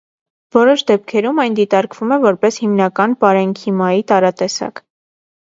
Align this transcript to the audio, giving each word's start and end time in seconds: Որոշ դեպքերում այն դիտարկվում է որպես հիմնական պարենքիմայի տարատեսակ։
Որոշ 0.55 0.83
դեպքերում 0.91 1.41
այն 1.43 1.57
դիտարկվում 1.59 2.15
է 2.15 2.17
որպես 2.23 2.57
հիմնական 2.63 3.15
պարենքիմայի 3.27 4.03
տարատեսակ։ 4.15 4.85